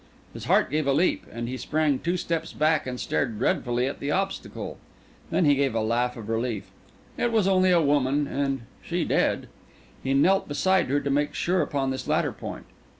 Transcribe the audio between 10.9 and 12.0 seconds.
to make sure upon